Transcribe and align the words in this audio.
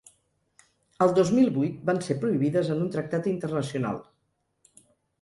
El 1.07 1.13
dos 1.19 1.33
mil 1.41 1.51
vuit 1.59 1.77
van 1.91 2.03
ser 2.09 2.19
prohibides 2.25 2.75
en 2.77 2.83
un 2.89 2.91
tractat 2.99 3.31
internacional. 3.37 4.05